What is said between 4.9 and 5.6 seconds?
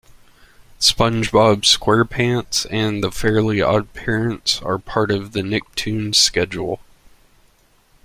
of the